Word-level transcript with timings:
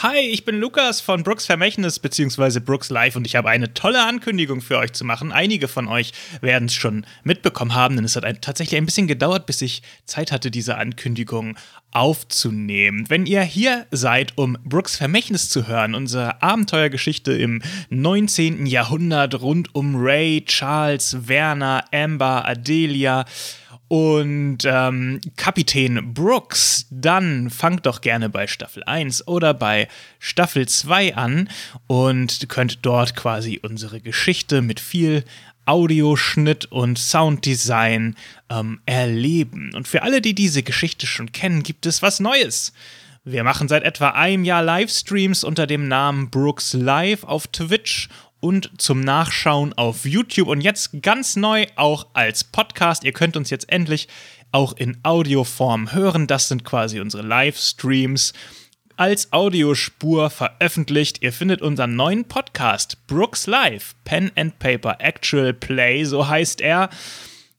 Hi, 0.00 0.20
ich 0.20 0.44
bin 0.44 0.60
Lukas 0.60 1.00
von 1.00 1.24
Brooks 1.24 1.46
Vermächtnis 1.46 1.98
bzw. 1.98 2.60
Brooks 2.60 2.88
Live 2.88 3.16
und 3.16 3.26
ich 3.26 3.34
habe 3.34 3.48
eine 3.48 3.74
tolle 3.74 4.06
Ankündigung 4.06 4.60
für 4.60 4.78
euch 4.78 4.92
zu 4.92 5.04
machen. 5.04 5.32
Einige 5.32 5.66
von 5.66 5.88
euch 5.88 6.12
werden 6.40 6.66
es 6.66 6.74
schon 6.74 7.04
mitbekommen 7.24 7.74
haben, 7.74 7.96
denn 7.96 8.04
es 8.04 8.14
hat 8.14 8.24
ein, 8.24 8.40
tatsächlich 8.40 8.78
ein 8.78 8.86
bisschen 8.86 9.08
gedauert, 9.08 9.46
bis 9.46 9.60
ich 9.60 9.82
Zeit 10.04 10.30
hatte, 10.30 10.52
diese 10.52 10.76
Ankündigung 10.76 11.56
aufzunehmen. 11.90 13.06
Wenn 13.08 13.26
ihr 13.26 13.42
hier 13.42 13.86
seid, 13.90 14.38
um 14.38 14.56
Brooks 14.64 14.94
Vermächtnis 14.94 15.48
zu 15.48 15.66
hören, 15.66 15.96
unsere 15.96 16.44
Abenteuergeschichte 16.44 17.32
im 17.32 17.60
19. 17.90 18.66
Jahrhundert 18.66 19.40
rund 19.40 19.74
um 19.74 19.96
Ray, 19.96 20.44
Charles, 20.44 21.26
Werner, 21.26 21.82
Amber, 21.90 22.46
Adelia, 22.46 23.24
und 23.88 24.58
ähm, 24.64 25.20
Kapitän 25.36 26.12
Brooks, 26.12 26.86
dann 26.90 27.50
fangt 27.50 27.86
doch 27.86 28.00
gerne 28.00 28.28
bei 28.28 28.46
Staffel 28.46 28.84
1 28.84 29.26
oder 29.26 29.54
bei 29.54 29.88
Staffel 30.18 30.68
2 30.68 31.16
an 31.16 31.48
und 31.86 32.48
könnt 32.48 32.84
dort 32.84 33.16
quasi 33.16 33.60
unsere 33.62 34.00
Geschichte 34.00 34.60
mit 34.60 34.80
viel 34.80 35.24
Audioschnitt 35.64 36.66
und 36.66 36.98
Sounddesign 36.98 38.16
ähm, 38.50 38.80
erleben. 38.86 39.72
Und 39.74 39.86
für 39.86 40.02
alle, 40.02 40.20
die 40.20 40.34
diese 40.34 40.62
Geschichte 40.62 41.06
schon 41.06 41.32
kennen, 41.32 41.62
gibt 41.62 41.84
es 41.86 42.02
was 42.02 42.20
Neues. 42.20 42.72
Wir 43.24 43.44
machen 43.44 43.68
seit 43.68 43.82
etwa 43.82 44.10
einem 44.10 44.44
Jahr 44.44 44.62
Livestreams 44.62 45.44
unter 45.44 45.66
dem 45.66 45.86
Namen 45.86 46.30
Brooks 46.30 46.72
Live 46.72 47.24
auf 47.24 47.46
Twitch 47.48 48.08
und 48.40 48.70
zum 48.80 49.00
Nachschauen 49.00 49.72
auf 49.72 50.04
YouTube 50.04 50.48
und 50.48 50.60
jetzt 50.60 51.02
ganz 51.02 51.36
neu 51.36 51.66
auch 51.76 52.06
als 52.12 52.44
Podcast. 52.44 53.04
Ihr 53.04 53.12
könnt 53.12 53.36
uns 53.36 53.50
jetzt 53.50 53.70
endlich 53.70 54.08
auch 54.52 54.72
in 54.74 54.98
Audioform 55.02 55.92
hören. 55.92 56.26
Das 56.26 56.48
sind 56.48 56.64
quasi 56.64 57.00
unsere 57.00 57.22
Livestreams 57.22 58.32
als 58.96 59.32
Audiospur 59.32 60.28
veröffentlicht. 60.28 61.22
Ihr 61.22 61.32
findet 61.32 61.62
unseren 61.62 61.94
neuen 61.94 62.24
Podcast 62.24 63.06
Brooks 63.06 63.46
Live, 63.46 63.94
Pen 64.04 64.32
and 64.34 64.58
Paper 64.58 64.96
Actual 65.00 65.54
Play, 65.54 66.04
so 66.04 66.26
heißt 66.26 66.60
er. 66.60 66.90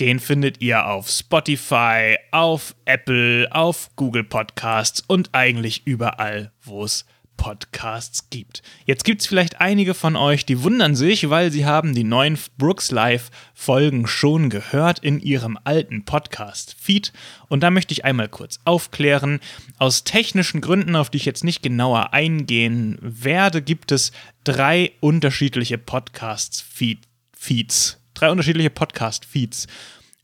Den 0.00 0.18
findet 0.18 0.62
ihr 0.62 0.86
auf 0.86 1.10
Spotify, 1.10 2.16
auf 2.32 2.74
Apple, 2.86 3.48
auf 3.52 3.90
Google 3.96 4.24
Podcasts 4.24 5.04
und 5.06 5.28
eigentlich 5.32 5.86
überall, 5.86 6.52
wo 6.62 6.84
es 6.84 7.04
Podcasts 7.40 8.28
gibt. 8.28 8.62
Jetzt 8.84 9.04
gibt 9.04 9.22
es 9.22 9.26
vielleicht 9.26 9.62
einige 9.62 9.94
von 9.94 10.14
euch, 10.14 10.44
die 10.44 10.62
wundern 10.62 10.94
sich, 10.94 11.30
weil 11.30 11.50
sie 11.50 11.64
haben 11.64 11.94
die 11.94 12.04
neuen 12.04 12.38
Brooks 12.58 12.90
Live 12.90 13.30
Folgen 13.54 14.06
schon 14.06 14.50
gehört 14.50 14.98
in 14.98 15.20
ihrem 15.20 15.58
alten 15.64 16.04
Podcast-Feed. 16.04 17.14
Und 17.48 17.62
da 17.62 17.70
möchte 17.70 17.92
ich 17.92 18.04
einmal 18.04 18.28
kurz 18.28 18.60
aufklären. 18.66 19.40
Aus 19.78 20.04
technischen 20.04 20.60
Gründen, 20.60 20.96
auf 20.96 21.08
die 21.08 21.16
ich 21.16 21.24
jetzt 21.24 21.42
nicht 21.42 21.62
genauer 21.62 22.12
eingehen 22.12 22.98
werde, 23.00 23.62
gibt 23.62 23.90
es 23.90 24.12
drei 24.44 24.92
unterschiedliche 25.00 25.78
Podcast-Feeds. 25.78 27.96
Drei 28.12 28.30
unterschiedliche 28.30 28.68
Podcast-Feeds. 28.68 29.66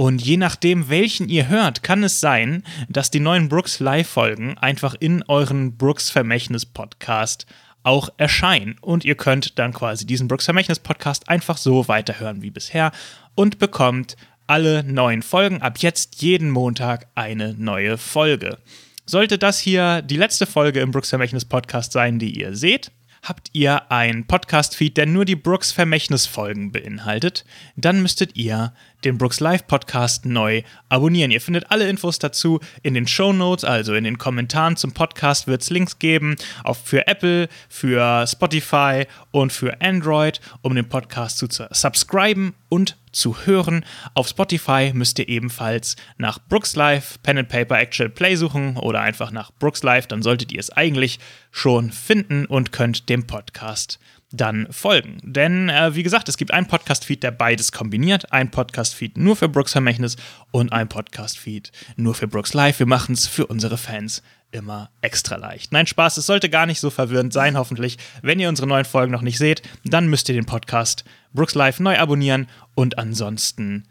Und 0.00 0.24
je 0.24 0.36
nachdem, 0.36 0.90
welchen 0.90 1.28
ihr 1.28 1.48
hört, 1.48 1.82
kann 1.82 2.04
es 2.04 2.20
sein, 2.20 2.62
dass 2.88 3.10
die 3.10 3.18
neuen 3.18 3.48
Brooks 3.48 3.80
Live-Folgen 3.80 4.56
einfach 4.56 4.94
in 4.94 5.24
euren 5.26 5.76
Brooks 5.76 6.08
Vermächtnis-Podcast 6.08 7.46
auch 7.82 8.08
erscheinen. 8.16 8.76
Und 8.80 9.04
ihr 9.04 9.16
könnt 9.16 9.58
dann 9.58 9.72
quasi 9.72 10.06
diesen 10.06 10.28
Brooks 10.28 10.44
Vermächtnis-Podcast 10.44 11.28
einfach 11.28 11.56
so 11.56 11.88
weiterhören 11.88 12.42
wie 12.42 12.52
bisher 12.52 12.92
und 13.34 13.58
bekommt 13.58 14.16
alle 14.46 14.84
neuen 14.84 15.22
Folgen 15.22 15.62
ab 15.62 15.78
jetzt 15.78 16.22
jeden 16.22 16.50
Montag 16.50 17.08
eine 17.16 17.54
neue 17.54 17.98
Folge. 17.98 18.58
Sollte 19.04 19.36
das 19.36 19.58
hier 19.58 20.02
die 20.02 20.16
letzte 20.16 20.46
Folge 20.46 20.78
im 20.78 20.92
Brooks 20.92 21.10
Vermächtnis 21.10 21.44
Podcast 21.44 21.90
sein, 21.90 22.20
die 22.20 22.38
ihr 22.38 22.54
seht, 22.54 22.92
habt 23.22 23.50
ihr 23.52 23.90
ein 23.90 24.26
Podcast-Feed, 24.26 24.96
der 24.96 25.06
nur 25.06 25.24
die 25.24 25.36
Brooks 25.36 25.72
Vermächtnis-Folgen 25.72 26.72
beinhaltet, 26.72 27.44
dann 27.76 28.02
müsstet 28.02 28.36
ihr 28.36 28.72
den 29.04 29.18
Brooks 29.18 29.40
Live 29.40 29.66
Podcast 29.66 30.26
neu 30.26 30.62
abonnieren. 30.88 31.30
Ihr 31.30 31.40
findet 31.40 31.70
alle 31.70 31.88
Infos 31.88 32.18
dazu 32.18 32.60
in 32.82 32.94
den 32.94 33.06
Show 33.06 33.32
Notes, 33.32 33.64
also 33.64 33.94
in 33.94 34.04
den 34.04 34.18
Kommentaren 34.18 34.76
zum 34.76 34.92
Podcast 34.92 35.46
wird 35.46 35.62
es 35.62 35.70
Links 35.70 35.98
geben, 35.98 36.36
auch 36.64 36.76
für 36.76 37.06
Apple, 37.06 37.48
für 37.68 38.26
Spotify 38.26 39.06
und 39.30 39.52
für 39.52 39.80
Android, 39.80 40.40
um 40.62 40.74
den 40.74 40.88
Podcast 40.88 41.38
zu 41.38 41.46
subscriben 41.70 42.54
und 42.68 42.96
zu 43.12 43.46
hören. 43.46 43.84
Auf 44.14 44.28
Spotify 44.28 44.92
müsst 44.94 45.18
ihr 45.18 45.28
ebenfalls 45.28 45.96
nach 46.18 46.38
Brooks 46.48 46.76
Live 46.76 47.22
Pen 47.22 47.38
and 47.38 47.48
Paper 47.48 47.78
Actual 47.78 48.10
Play 48.10 48.36
suchen 48.36 48.76
oder 48.76 49.00
einfach 49.00 49.30
nach 49.30 49.50
Brooks 49.58 49.82
Live, 49.82 50.06
dann 50.06 50.22
solltet 50.22 50.52
ihr 50.52 50.60
es 50.60 50.70
eigentlich 50.70 51.18
schon 51.50 51.90
finden 51.90 52.46
und 52.46 52.72
könnt 52.72 53.08
dem 53.08 53.26
Podcast 53.26 53.98
dann 54.30 54.66
folgen. 54.70 55.18
Denn, 55.22 55.68
äh, 55.68 55.94
wie 55.94 56.02
gesagt, 56.02 56.28
es 56.28 56.36
gibt 56.36 56.52
einen 56.52 56.66
Podcast-Feed, 56.66 57.22
der 57.22 57.30
beides 57.30 57.72
kombiniert. 57.72 58.32
Ein 58.32 58.50
Podcast-Feed 58.50 59.16
nur 59.16 59.36
für 59.36 59.48
Brooks 59.48 59.72
Vermächtnis 59.72 60.16
und 60.50 60.72
ein 60.72 60.88
Podcast-Feed 60.88 61.72
nur 61.96 62.14
für 62.14 62.28
Brooks 62.28 62.54
Live. 62.54 62.78
Wir 62.78 62.86
machen 62.86 63.14
es 63.14 63.26
für 63.26 63.46
unsere 63.46 63.78
Fans 63.78 64.22
immer 64.50 64.90
extra 65.00 65.36
leicht. 65.36 65.72
Nein, 65.72 65.86
Spaß, 65.86 66.16
es 66.16 66.26
sollte 66.26 66.48
gar 66.48 66.66
nicht 66.66 66.80
so 66.80 66.90
verwirrend 66.90 67.32
sein, 67.32 67.56
hoffentlich. 67.56 67.98
Wenn 68.22 68.40
ihr 68.40 68.48
unsere 68.48 68.68
neuen 68.68 68.84
Folgen 68.84 69.12
noch 69.12 69.22
nicht 69.22 69.38
seht, 69.38 69.62
dann 69.84 70.08
müsst 70.08 70.28
ihr 70.28 70.34
den 70.34 70.46
Podcast 70.46 71.04
Brooks 71.32 71.54
Live 71.54 71.80
neu 71.80 71.98
abonnieren 71.98 72.48
und 72.74 72.98
ansonsten, 72.98 73.86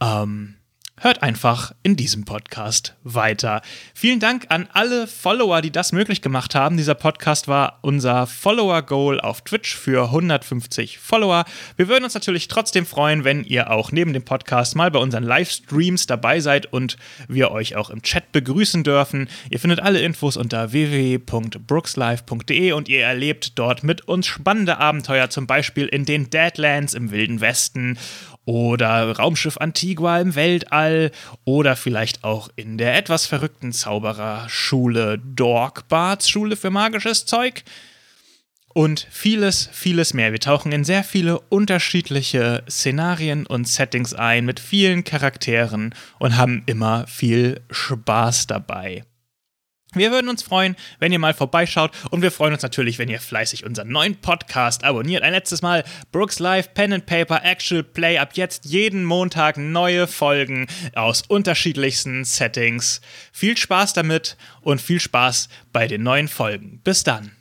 ähm, 0.00 0.56
hört 0.98 1.22
einfach 1.22 1.74
in 1.82 1.94
diesem 1.94 2.24
Podcast 2.24 2.94
weiter. 3.04 3.60
Vielen 3.92 4.18
Dank 4.18 4.46
an 4.48 4.66
alle 4.72 5.06
Follower, 5.06 5.60
die 5.60 5.70
das 5.70 5.92
möglich 5.92 6.22
gemacht 6.22 6.54
haben. 6.54 6.78
Dieser 6.78 6.94
Podcast 6.94 7.48
war 7.48 7.80
unser 7.82 8.26
Follower-Goal 8.26 9.20
auf 9.20 9.42
Twitch 9.42 9.76
für 9.76 10.04
150 10.04 10.98
Follower. 10.98 11.44
Wir 11.76 11.88
würden 11.88 12.04
uns 12.04 12.14
natürlich 12.14 12.48
trotzdem 12.48 12.86
freuen, 12.86 13.24
wenn 13.24 13.44
ihr 13.44 13.70
auch 13.70 13.92
neben 13.92 14.14
dem 14.14 14.22
Podcast 14.22 14.74
mal 14.74 14.90
bei 14.90 14.98
unseren 14.98 15.24
Livestreams 15.24 16.06
dabei 16.06 16.40
seid 16.40 16.72
und 16.72 16.96
wir 17.28 17.50
euch 17.50 17.76
auch 17.76 17.90
im 17.90 18.00
Chat 18.00 18.32
begrüßen 18.32 18.82
dürfen. 18.82 19.28
Ihr 19.50 19.60
findet 19.60 19.80
alle 19.80 20.00
Infos 20.00 20.38
unter 20.38 20.72
www.brookslife.de 20.72 22.72
und 22.72 22.88
ihr 22.88 23.02
erlebt 23.02 23.58
dort 23.58 23.84
mit 23.84 24.08
uns 24.08 24.26
spannende 24.26 24.78
Abenteuer, 24.78 25.28
zum 25.28 25.46
Beispiel 25.46 25.88
in 25.88 26.06
den 26.06 26.30
Deadlands 26.30 26.94
im 26.94 27.10
Wilden 27.10 27.42
Westen 27.42 27.98
oder 28.46 29.10
Raumschiff 29.10 29.58
Antigua 29.58 30.20
im 30.20 30.36
Weltall 30.36 30.85
oder 31.44 31.76
vielleicht 31.76 32.24
auch 32.24 32.48
in 32.56 32.78
der 32.78 32.96
etwas 32.96 33.26
verrückten 33.26 33.72
Zaubererschule 33.72 35.18
Dorkbarts 35.18 36.28
Schule 36.28 36.56
für 36.56 36.70
magisches 36.70 37.26
Zeug 37.26 37.64
und 38.76 39.06
vieles, 39.10 39.70
vieles 39.72 40.12
mehr. 40.12 40.32
Wir 40.32 40.40
tauchen 40.40 40.70
in 40.70 40.84
sehr 40.84 41.02
viele 41.02 41.40
unterschiedliche 41.40 42.62
Szenarien 42.68 43.46
und 43.46 43.66
Settings 43.66 44.12
ein 44.12 44.44
mit 44.44 44.60
vielen 44.60 45.02
Charakteren 45.02 45.94
und 46.18 46.36
haben 46.36 46.62
immer 46.66 47.06
viel 47.06 47.62
Spaß 47.70 48.48
dabei. 48.48 49.04
Wir 49.96 50.10
würden 50.10 50.28
uns 50.28 50.42
freuen, 50.42 50.76
wenn 50.98 51.12
ihr 51.12 51.18
mal 51.18 51.32
vorbeischaut 51.32 51.90
und 52.10 52.20
wir 52.20 52.30
freuen 52.30 52.52
uns 52.52 52.62
natürlich, 52.62 52.98
wenn 52.98 53.08
ihr 53.08 53.20
fleißig 53.20 53.64
unseren 53.64 53.88
neuen 53.88 54.16
Podcast 54.16 54.84
abonniert. 54.84 55.22
Ein 55.22 55.32
letztes 55.32 55.62
Mal 55.62 55.84
Brooks 56.12 56.38
Live 56.38 56.74
Pen 56.74 56.92
and 56.92 57.06
Paper 57.06 57.42
Actual 57.42 57.82
Play. 57.82 58.18
Ab 58.18 58.30
jetzt 58.34 58.66
jeden 58.66 59.04
Montag 59.04 59.56
neue 59.56 60.06
Folgen 60.06 60.66
aus 60.94 61.22
unterschiedlichsten 61.22 62.24
Settings. 62.24 63.00
Viel 63.32 63.56
Spaß 63.56 63.94
damit 63.94 64.36
und 64.60 64.80
viel 64.80 65.00
Spaß 65.00 65.48
bei 65.72 65.86
den 65.86 66.02
neuen 66.02 66.28
Folgen. 66.28 66.80
Bis 66.84 67.02
dann. 67.02 67.35